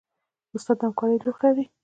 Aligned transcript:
استاد 0.55 0.77
د 0.79 0.81
همکارۍ 0.87 1.17
روح 1.25 1.37
لري. 1.43 1.65